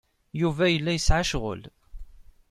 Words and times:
Yuba 0.41 0.65
yella 0.69 0.91
yesɛa 0.93 1.23
ccɣel. 1.27 1.63